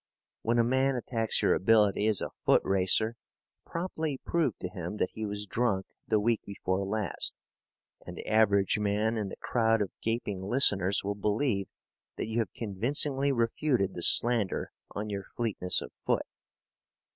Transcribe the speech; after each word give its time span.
When 0.41 0.57
a 0.57 0.63
man 0.63 0.95
attacks 0.95 1.43
your 1.43 1.53
ability 1.53 2.07
as 2.07 2.21
a 2.23 2.31
foot 2.43 2.63
racer, 2.65 3.17
promptly 3.67 4.19
prove 4.25 4.57
to 4.57 4.67
him 4.69 4.97
that 4.97 5.11
he 5.13 5.27
was 5.27 5.45
drunk 5.45 5.85
the 6.07 6.19
week 6.19 6.41
before 6.43 6.83
last, 6.87 7.35
and 8.03 8.17
the 8.17 8.25
average 8.25 8.79
man 8.79 9.15
in 9.15 9.29
the 9.29 9.35
crowd 9.35 9.79
of 9.79 9.91
gaping 10.01 10.41
listeners 10.41 11.03
will 11.03 11.13
believe 11.13 11.67
that 12.17 12.25
you 12.25 12.39
have 12.39 12.51
convincingly 12.53 13.31
refuted 13.31 13.93
the 13.93 14.01
slander 14.01 14.71
on 14.89 15.11
your 15.11 15.25
fleetness 15.35 15.83
of 15.83 15.91
foot. 16.03 16.25